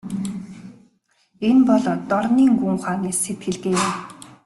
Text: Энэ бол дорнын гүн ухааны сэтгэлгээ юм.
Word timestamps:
Энэ 1.47 1.61
бол 1.69 1.85
дорнын 2.09 2.51
гүн 2.59 2.73
ухааны 2.77 3.11
сэтгэлгээ 3.21 3.75
юм. 3.85 3.91